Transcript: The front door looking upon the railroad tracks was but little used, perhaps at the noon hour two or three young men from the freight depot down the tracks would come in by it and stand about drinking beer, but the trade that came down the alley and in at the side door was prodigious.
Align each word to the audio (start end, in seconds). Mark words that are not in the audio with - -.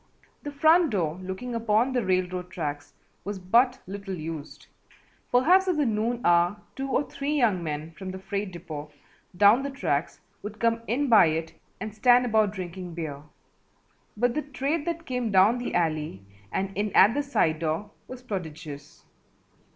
The 0.41 0.51
front 0.51 0.89
door 0.89 1.19
looking 1.21 1.53
upon 1.53 1.93
the 1.93 2.03
railroad 2.03 2.49
tracks 2.49 2.95
was 3.23 3.37
but 3.37 3.79
little 3.85 4.15
used, 4.15 4.65
perhaps 5.31 5.67
at 5.67 5.77
the 5.77 5.85
noon 5.85 6.21
hour 6.25 6.57
two 6.75 6.89
or 6.89 7.07
three 7.07 7.35
young 7.37 7.61
men 7.63 7.91
from 7.91 8.09
the 8.09 8.17
freight 8.17 8.51
depot 8.51 8.91
down 9.37 9.61
the 9.61 9.69
tracks 9.69 10.19
would 10.41 10.59
come 10.59 10.81
in 10.87 11.07
by 11.07 11.27
it 11.27 11.53
and 11.79 11.93
stand 11.93 12.25
about 12.25 12.51
drinking 12.51 12.95
beer, 12.95 13.21
but 14.17 14.33
the 14.33 14.41
trade 14.41 14.85
that 14.87 15.05
came 15.05 15.29
down 15.31 15.59
the 15.59 15.75
alley 15.75 16.23
and 16.51 16.75
in 16.75 16.91
at 16.95 17.13
the 17.13 17.21
side 17.21 17.59
door 17.59 17.91
was 18.07 18.23
prodigious. 18.23 19.05